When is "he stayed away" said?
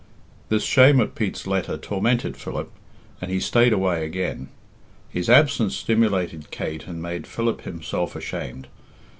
3.29-4.03